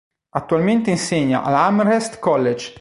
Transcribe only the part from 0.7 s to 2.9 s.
insegna all'Amherst College.